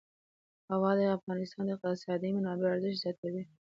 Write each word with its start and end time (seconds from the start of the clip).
هوا 0.71 0.91
د 0.97 1.01
افغانستان 1.17 1.63
د 1.65 1.69
اقتصادي 1.75 2.29
منابعو 2.35 2.73
ارزښت 2.75 2.97
زیاتوي. 3.03 3.43